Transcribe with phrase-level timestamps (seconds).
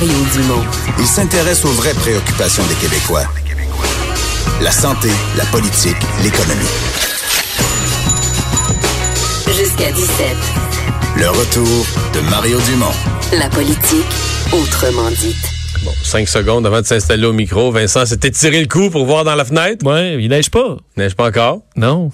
[0.00, 0.64] Mario Dumont.
[0.98, 3.24] Il s'intéresse aux vraies préoccupations des Québécois.
[4.62, 6.54] La santé, la politique, l'économie.
[9.46, 10.26] Jusqu'à 17.
[11.16, 12.92] Le retour de Mario Dumont.
[13.38, 14.06] La politique,
[14.52, 15.36] autrement dite.
[15.84, 19.24] Bon, cinq secondes avant de s'installer au micro, Vincent s'était tiré le coup pour voir
[19.24, 19.84] dans la fenêtre.
[19.86, 20.76] Ouais, il neige pas.
[20.96, 21.60] Neige pas encore?
[21.76, 22.10] Non.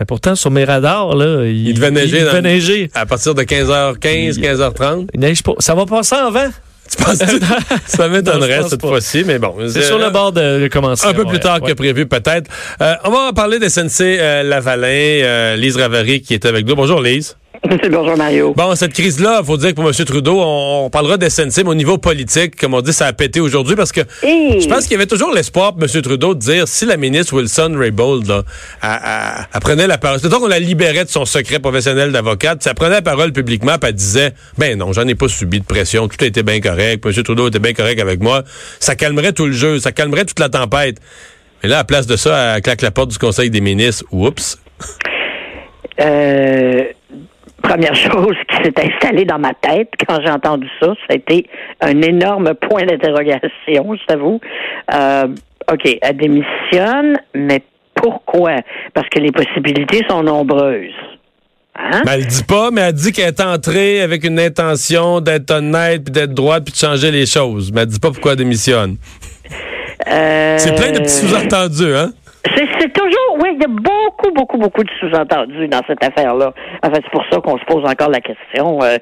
[0.00, 2.18] Mais pourtant, sur mes radars, là, il, Il devait neiger.
[2.18, 2.90] Il dans- devait neiger.
[2.94, 5.08] À partir de 15h15, 15h30.
[5.14, 5.52] Il neige pas.
[5.58, 6.48] Ça va passer en vent?
[6.96, 7.16] Tu penses
[7.86, 9.54] Ça Non, m'étonnerait cette fois-ci, mais bon.
[9.68, 11.06] C'est sur le bord de, de commencer.
[11.06, 12.50] Un peu plus tard que prévu, peut-être.
[12.80, 16.74] Euh, on va parler de SNC euh, Lavalin, euh, Lise Ravary qui est avec nous.
[16.74, 17.36] Bonjour, Lise.
[17.90, 18.54] Bonjour Mario.
[18.56, 19.92] Bon, cette crise-là, faut dire que pour M.
[20.04, 23.12] Trudeau, on, on parlera de SNC, mais au niveau politique, comme on dit, ça a
[23.12, 26.02] pété aujourd'hui parce que je pense qu'il y avait toujours l'espoir pour M.
[26.02, 28.42] Trudeau de dire si la ministre Wilson-Raybould là,
[28.82, 32.60] elle- elle- elle prenait la parole, c'est-à-dire qu'on la libérait de son secret professionnel d'avocate,
[32.64, 35.60] si elle prenait la parole publiquement, puis elle disait, ben non, j'en ai pas subi
[35.60, 37.22] de pression, tout a été bien correct, M.
[37.22, 38.42] Trudeau était bien correct avec moi,
[38.80, 40.96] ça calmerait tout le jeu, ça calmerait toute la tempête.
[41.62, 44.04] Mais là, à place de ça, elle claque la porte du Conseil des ministres.
[44.10, 44.58] Oups.
[46.00, 46.82] Euh,
[47.72, 51.46] première chose qui s'est installée dans ma tête quand j'ai entendu ça, ça a été
[51.80, 54.40] un énorme point d'interrogation, je t'avoue.
[54.92, 55.28] Euh,
[55.72, 57.62] OK, elle démissionne, mais
[57.94, 58.56] pourquoi?
[58.92, 60.92] Parce que les possibilités sont nombreuses.
[61.74, 62.02] Hein?
[62.04, 66.04] Ben, elle dit pas, mais elle dit qu'elle est entrée avec une intention d'être honnête,
[66.04, 67.72] puis d'être droite, puis de changer les choses.
[67.72, 68.96] Mais elle dit pas pourquoi elle démissionne.
[70.10, 72.12] Euh, C'est plein de petits sous-entendus, hein?
[72.44, 76.52] C'est, toujours, oui, il y a beaucoup, beaucoup, beaucoup de sous-entendus dans cette affaire-là.
[76.82, 78.96] En fait, c'est pour ça qu'on se pose encore la question euh,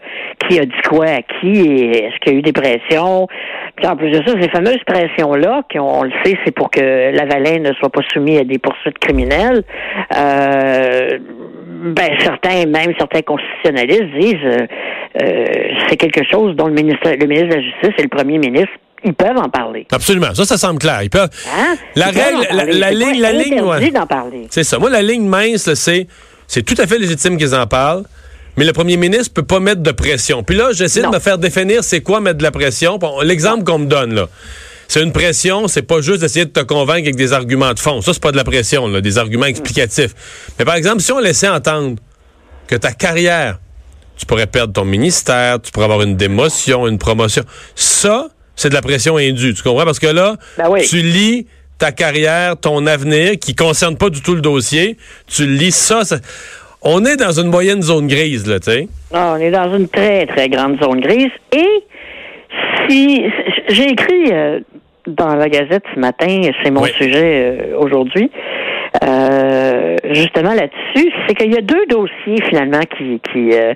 [0.47, 3.27] qui a dit quoi à qui et est-ce qu'il y a eu des pressions?
[3.77, 6.81] Puis en plus de ça, ces fameuses pressions-là, qu'on on le sait, c'est pour que
[6.81, 9.63] Lavalin ne soit pas soumis à des poursuites criminelles.
[10.17, 11.19] Euh,
[11.83, 14.67] ben certains, même certains constitutionnalistes disent euh,
[15.23, 15.45] euh,
[15.89, 18.77] c'est quelque chose dont le ministre, le ministre de la Justice et le premier ministre
[19.05, 19.87] ils peuvent en parler.
[19.93, 20.35] Absolument.
[20.35, 21.03] Ça, ça semble clair.
[21.03, 21.77] Ils peuvent- Hein?
[21.97, 23.91] La Ils peuvent règle, en la, la ligne, la ligne, ouais.
[23.91, 24.47] d'en parler.
[24.51, 24.79] C'est ça.
[24.79, 26.07] Moi, la ligne mince, c'est,
[26.47, 28.05] c'est tout à fait légitime qu'ils en parlent.
[28.57, 30.43] Mais le premier ministre peut pas mettre de pression.
[30.43, 32.99] Puis là, j'essaie de me faire définir c'est quoi mettre de la pression.
[33.23, 34.29] L'exemple qu'on me donne, là.
[34.89, 38.01] C'est une pression, c'est pas juste d'essayer de te convaincre avec des arguments de fond.
[38.01, 40.15] Ça, c'est pas de la pression, là, des arguments explicatifs.
[40.59, 41.95] Mais par exemple, si on laissait entendre
[42.67, 43.61] que ta carrière,
[44.17, 47.45] tu pourrais perdre ton ministère, tu pourrais avoir une démotion, une promotion.
[47.77, 48.27] Ça,
[48.61, 49.55] c'est de la pression indue.
[49.55, 49.85] Tu comprends?
[49.85, 50.83] Parce que là, Ben oui.
[50.89, 51.47] tu lis
[51.79, 54.97] ta carrière, ton avenir, qui concerne pas du tout le dossier.
[55.27, 56.19] Tu lis ça, ça-
[56.83, 58.89] on est dans une moyenne zone grise, là, tu sais.
[59.15, 61.31] Ah, on est dans une très, très grande zone grise.
[61.53, 61.83] Et
[62.89, 63.23] si
[63.69, 64.61] j'ai écrit euh,
[65.07, 66.91] dans la Gazette ce matin, c'est mon Oui.
[66.97, 68.31] sujet euh, aujourd'hui,
[69.05, 69.20] euh,
[70.13, 73.75] justement là-dessus, c'est qu'il y a deux dossiers finalement qui, qui euh,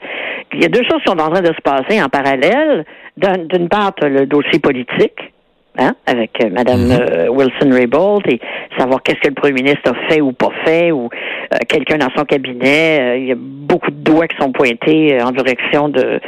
[0.53, 2.85] il y a deux choses qui sont en train de se passer en parallèle.
[3.17, 5.31] D'un- D'une part, le dossier politique.
[5.77, 8.39] Hein, avec euh, Madame euh, Wilson Raybould et
[8.79, 11.07] savoir qu'est-ce que le premier ministre a fait ou pas fait ou
[11.53, 13.01] euh, quelqu'un dans son cabinet.
[13.01, 16.21] Euh, il y a beaucoup de doigts qui sont pointés euh, en direction de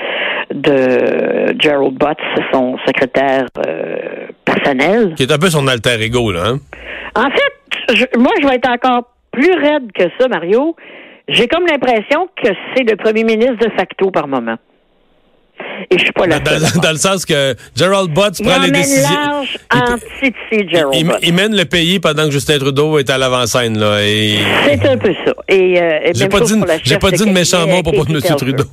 [0.53, 2.19] de Gerald Butts,
[2.53, 5.15] son secrétaire euh, personnel.
[5.17, 6.59] Qui est un peu son alter ego, là, hein.
[7.15, 9.05] En fait, je- moi, je vais être encore
[9.37, 10.75] plus raide que ça, Mario.
[11.29, 14.57] J'ai comme l'impression que c'est le premier ministre de facto par moment.
[15.91, 18.71] Et je suis pas la Dans, dans- dans le sens que Gerald Butts prend les
[18.71, 19.09] décisions.
[19.11, 21.19] large Il- anti Gerald il, Butts.
[21.23, 24.03] il mène le pays pendant que Justin Trudeau est à l'avant-scène, là.
[24.03, 24.37] Et...
[24.67, 25.33] C'est un peu ça.
[25.49, 28.21] Et, euh, et J'ai pas dit, pour la j'ai chef pas dit de propos de
[28.21, 28.37] Katie M.
[28.37, 28.65] Trudeau.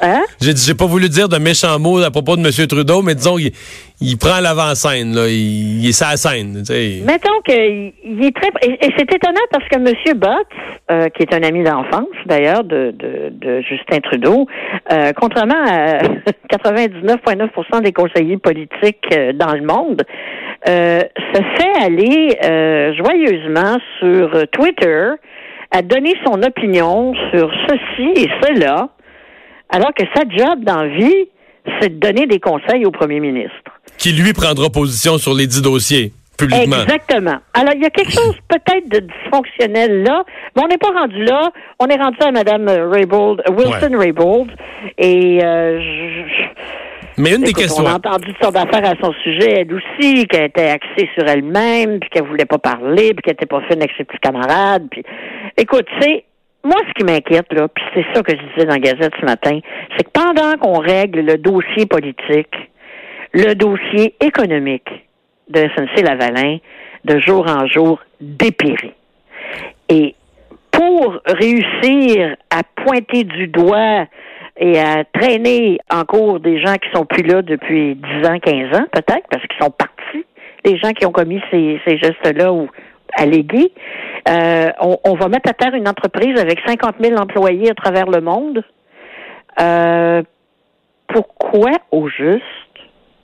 [0.00, 0.22] Hein?
[0.40, 2.66] J'ai dit- j'ai pas voulu dire de méchants mots à propos de M.
[2.68, 3.50] Trudeau, mais disons qu'il
[4.00, 5.26] il prend l'avant-scène, là.
[5.28, 6.62] Il, il est sa scène.
[7.04, 8.48] Mettons qu'il il est très...
[8.62, 9.92] Et, et c'est étonnant parce que M.
[10.16, 10.46] Bott,
[10.90, 14.46] euh, qui est un ami d'enfance, d'ailleurs, de, de, de Justin Trudeau,
[14.92, 15.98] euh, contrairement à
[16.52, 20.02] 99,9% des conseillers politiques euh, dans le monde,
[20.68, 21.00] euh,
[21.34, 25.08] se fait aller euh, joyeusement sur Twitter
[25.70, 28.88] à donner son opinion sur ceci et cela,
[29.70, 31.28] alors que sa job dans la vie,
[31.80, 33.52] c'est de donner des conseils au premier ministre.
[33.98, 36.12] Qui, lui, prendra position sur les dix dossiers.
[36.38, 36.82] publiquement.
[36.82, 37.38] Exactement.
[37.52, 40.22] Alors, il y a quelque chose peut-être de dysfonctionnel là,
[40.56, 41.50] mais on n'est pas rendu là.
[41.80, 44.50] On est rendu à Mme Raybould, Wilson Raybould.
[44.98, 47.82] Et euh, je- Mais une des questions.
[47.84, 51.26] on a entendu toutes sortes d'affaires à son sujet, elle aussi, qu'elle était axée sur
[51.26, 54.86] elle-même, puis qu'elle voulait pas parler, puis qu'elle était pas fine avec ses petits camarades.
[54.90, 55.02] Puis,
[55.56, 56.24] écoute, c'est
[56.68, 59.24] moi ce qui m'inquiète là, puis c'est ça que je disais dans la Gazette ce
[59.24, 59.58] matin,
[59.96, 62.54] c'est que pendant qu'on règle le dossier politique,
[63.32, 64.88] le dossier économique
[65.48, 66.58] de SNC Lavalin,
[67.04, 68.92] de jour en jour, dépérit.
[69.88, 70.14] Et
[70.70, 74.06] pour réussir à pointer du doigt
[74.60, 78.78] et à traîner en cours des gens qui sont plus là depuis 10 ans, 15
[78.78, 80.26] ans, peut-être, parce qu'ils sont partis,
[80.64, 82.68] les gens qui ont commis ces, ces gestes-là ou
[83.18, 83.72] allégués,
[84.28, 88.06] euh, on, on va mettre à terre une entreprise avec 50 000 employés à travers
[88.06, 88.62] le monde.
[89.60, 90.22] Euh,
[91.08, 92.42] pourquoi au juste?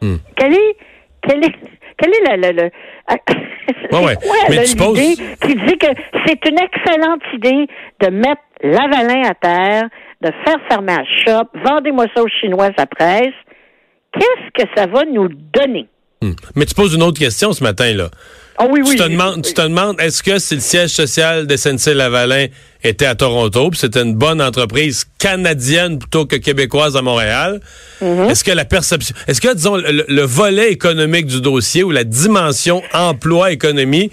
[0.01, 0.17] Hmm.
[0.37, 0.77] Quelle est,
[1.27, 1.55] quelle est,
[1.99, 2.71] quelle est la, la, la-
[3.93, 4.15] Ouais, ouais.
[4.17, 5.87] quoi, Mais là, tu poses- qui dit que
[6.27, 7.67] c'est une excellente idée
[8.01, 9.85] de mettre Lavalin à terre,
[10.21, 13.33] de faire fermer la shop, vendez-moi ça aux Chinois à presse.
[14.13, 15.87] Qu'est-ce que ça va nous donner?
[16.23, 16.33] Hmm.
[16.57, 18.09] Mais tu poses une autre question ce matin, là.
[18.57, 21.57] Ah oui, tu te demandes, tu te demandes, est-ce que si le siège social de
[21.57, 22.47] SNC-Lavalin
[22.85, 27.61] était à Toronto, puis c'était une bonne entreprise canadienne plutôt que québécoise à Montréal,
[28.03, 28.31] Mm-hmm.
[28.31, 32.05] est-ce que la perception, est-ce que, disons, le, le volet économique du dossier ou la
[32.05, 34.11] dimension emploi-économie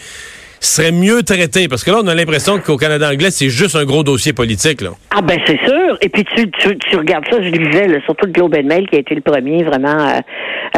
[0.59, 1.67] serait mieux traité?
[1.67, 4.81] Parce que là, on a l'impression qu'au Canada anglais, c'est juste un gros dossier politique,
[4.81, 4.91] là.
[5.09, 5.97] Ah ben c'est sûr.
[6.01, 8.87] Et puis tu, tu, tu regardes ça, je lisais là, surtout le Globe and Mail
[8.87, 10.21] qui a été le premier vraiment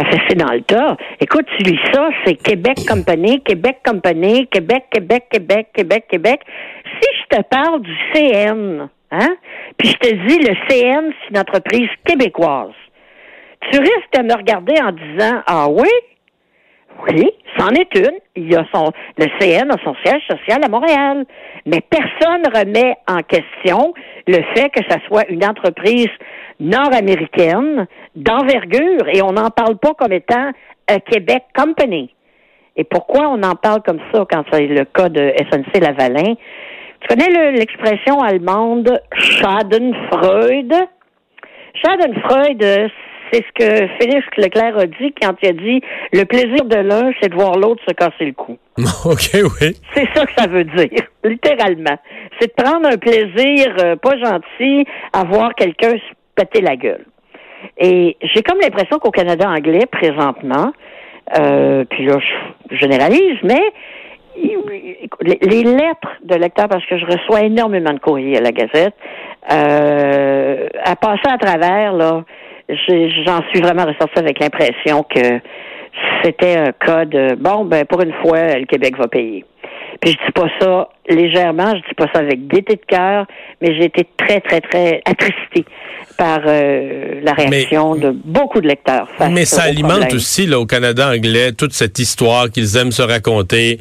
[0.01, 0.97] fesser dans le tas.
[1.19, 6.41] Écoute, tu lis ça, c'est Québec Company, Québec Company, Québec, Québec, Québec, Québec, Québec.
[7.01, 9.35] Si je te parle du CN, hein,
[9.77, 12.73] puis je te dis le CN, c'est une entreprise québécoise,
[13.71, 15.89] tu risques de me regarder en disant Ah oui?
[17.07, 18.17] Oui, c'en est une.
[18.35, 21.25] Il y a son, le CN a son siège social à Montréal.
[21.65, 23.93] Mais personne remet en question
[24.27, 26.09] le fait que ça soit une entreprise
[26.59, 30.51] nord-américaine d'envergure et on n'en parle pas comme étant
[30.89, 32.13] un Québec Company.
[32.75, 36.33] Et pourquoi on en parle comme ça quand c'est le cas de SNC Lavalin?
[37.01, 40.73] Tu connais le- l'expression allemande Schadenfreude?
[41.83, 42.87] Schadenfreude, euh,
[43.31, 45.81] c'est ce que Félix Leclerc a dit quand il a dit
[46.13, 48.57] le plaisir de l'un, c'est de voir l'autre se casser le cou.
[49.05, 49.75] OK, oui.
[49.93, 51.97] C'est ça que ça veut dire, littéralement.
[52.39, 57.05] C'est de prendre un plaisir euh, pas gentil à voir quelqu'un se péter la gueule.
[57.77, 60.73] Et j'ai comme l'impression qu'au Canada anglais, présentement,
[61.39, 62.17] euh, puis là,
[62.69, 63.61] je généralise, mais
[65.21, 68.95] les, lettres de lecteurs, parce que je reçois énormément de courriers à la Gazette,
[69.51, 72.23] euh, à passer à travers, là,
[72.69, 75.39] j'en suis vraiment ressorti avec l'impression que
[76.23, 79.45] c'était un cas de bon, ben pour une fois, le Québec va payer.
[80.01, 83.25] Puis je dis pas ça légèrement, je dis pas ça avec gaieté de cœur,
[83.61, 85.65] mais j'ai été très, très, très attristée
[86.17, 89.07] par euh, la réaction de beaucoup de lecteurs.
[89.31, 93.79] Mais ça alimente aussi là, au Canada anglais toute cette histoire qu'ils aiment se raconter.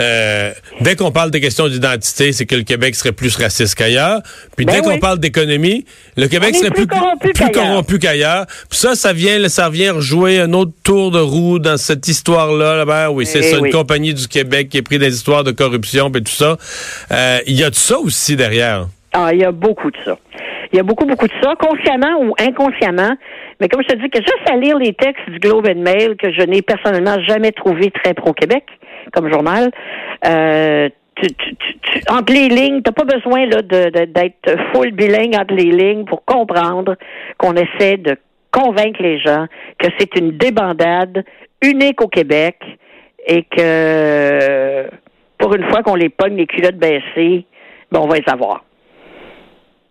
[0.00, 4.20] Euh, dès qu'on parle des questions d'identité, c'est que le Québec serait plus raciste qu'ailleurs.
[4.56, 4.98] Puis Ben dès qu'on oui.
[4.98, 5.84] parle d'économie,
[6.16, 8.46] le Québec serait plus plus, corrompu qu'ailleurs.
[8.70, 12.76] Puis ça, ça vient, ça vient rejouer un autre tour de roue dans cette histoire-là.
[12.76, 12.84] là.
[12.84, 13.68] Ben oui, c'est Eh ça, oui.
[13.68, 16.56] une compagnie du Québec qui est pris des histoires de corruption et tout ça.
[17.12, 18.86] Euh, Il y a de ça aussi derrière?
[19.12, 20.18] Ah, il y a beaucoup de ça.
[20.72, 23.14] Il y a beaucoup, beaucoup de ça, consciemment ou inconsciemment.
[23.60, 26.16] Mais comme je te dis, que juste à lire les textes du Globe and Mail,
[26.16, 28.64] que je n'ai personnellement jamais trouvé très pro-Québec
[29.12, 29.70] comme journal,
[30.26, 30.88] euh,
[32.08, 36.04] entre les lignes, t'as pas besoin là de- de- d'être full bilingue entre les lignes
[36.06, 36.96] pour comprendre
[37.38, 38.16] qu'on essaie de
[38.50, 39.46] convaincre les gens
[39.78, 41.24] que c'est une débandade
[41.62, 42.56] unique au Québec
[43.26, 44.88] et que
[45.44, 47.44] pour une fois qu'on les pogne les culottes baissées,
[47.92, 48.64] ben on va les avoir.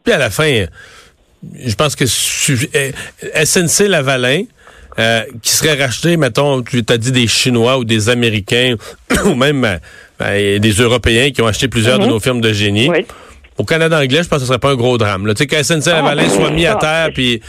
[0.04, 0.66] Puis à la fin,
[1.64, 4.46] je pense que SNC Lavalin,
[4.98, 8.78] euh, qui serait racheté, mettons, tu as dit des Chinois ou des Américains,
[9.26, 9.78] ou même euh,
[10.18, 12.10] ben, des Européens qui ont acheté plusieurs de Mhm.
[12.10, 12.90] nos firmes de génie.
[12.90, 13.06] Oui.
[13.60, 15.32] Au Canada anglais, je pense que ce serait pas un gros drame.
[15.36, 17.42] Tu sais, que SNC Lavalin ben, soit mis à terre, puis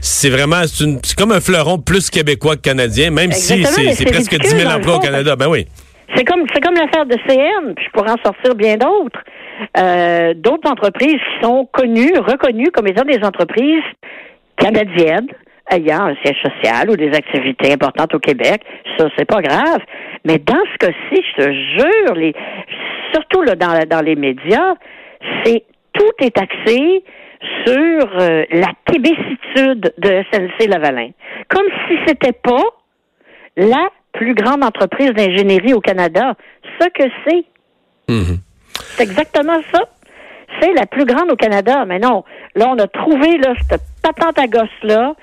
[0.00, 4.30] c'est vraiment, c'est comme un fleuron plus québécois que canadien, même si Exactement, c'est presque
[4.30, 5.34] 10 ridicule, 000 dans le emplois au Canada.
[5.34, 5.66] Ben oui.
[6.14, 9.20] C'est comme c'est comme l'affaire de CN, puis je pourrais en sortir bien d'autres.
[9.78, 13.84] Euh, d'autres entreprises qui sont connues, reconnues comme étant des entreprises
[14.56, 15.28] canadiennes
[15.70, 18.62] ayant un siège social ou des activités importantes au Québec.
[18.98, 19.80] Ça, c'est pas grave.
[20.24, 22.34] Mais dans ce cas-ci, je te jure, les,
[23.12, 24.74] surtout là, dans, dans les médias,
[25.44, 27.04] c'est tout est axé
[27.66, 31.10] sur euh, la québécitude de SNC Lavalin.
[31.48, 32.64] Comme si c'était pas
[33.56, 36.34] la plus grande entreprise d'ingénierie au Canada.
[36.80, 37.44] Ce que c'est.
[38.08, 38.38] Mhm.
[38.96, 39.80] C'est exactement ça.
[40.60, 41.84] C'est la plus grande au Canada.
[41.86, 45.14] Mais non, là, on a trouvé là, cette patente à gosse-là.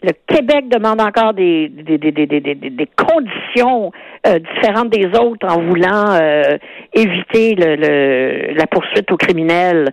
[0.00, 3.90] Le Québec demande encore des, des, des, des, des, des- des conditions
[4.28, 6.56] euh, différentes des autres en voulant euh,
[6.92, 9.88] éviter le, le- la poursuite aux criminels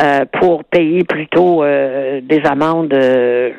[0.00, 3.50] euh, pour payer plutôt euh, des amendes euh,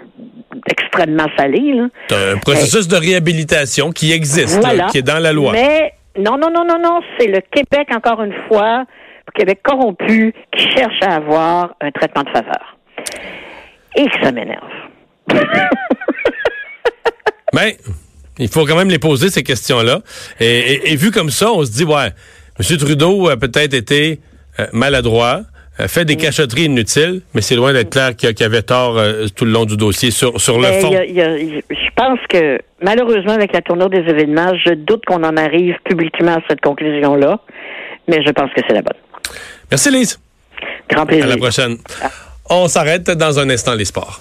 [0.67, 1.74] extrêmement salées.
[1.74, 1.88] Là.
[2.08, 4.88] C'est un processus de réhabilitation qui existe, Voilà.
[4.88, 5.51] qui est dans la loi.
[5.53, 8.86] Mais non, non, non, non, non, c'est le Québec, encore une fois,
[9.27, 12.77] le Québec corrompu, qui cherche à avoir un traitement de faveur.
[13.96, 14.63] Et que ça m'énerve.
[17.54, 17.78] Mais
[18.40, 20.01] il faut quand même les poser, ces questions-là.
[20.40, 22.12] Et, et- et vu comme ça, on se dit, ouais,
[22.60, 22.78] M.
[22.78, 24.20] Trudeau a peut-être été
[24.60, 25.42] euh, maladroit,
[25.78, 29.28] a fait des cachotteries inutiles, mais c'est loin d'être clair qu'il qu'il avait tort euh,
[29.36, 30.92] tout le long du dossier sur, sur le Mais fond.
[30.92, 31.06] y a-
[31.38, 35.38] y y je pense que, malheureusement, avec la tournure des événements, je doute qu'on en
[35.38, 37.40] arrive publiquement à cette conclusion-là.
[38.08, 38.98] Mais je pense que c'est la bonne.
[39.70, 40.20] Merci, Lise.
[40.90, 41.28] Grand À plaisir.
[41.28, 41.78] la prochaine.
[42.50, 44.20] On s'arrête dans un instant, les sports.